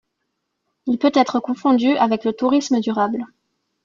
Il 0.87 0.97
peut 0.97 1.11
être 1.13 1.39
confondu 1.39 1.89
avec 1.95 2.23
le 2.25 2.33
tourisme 2.33 2.79
durable. 2.79 3.23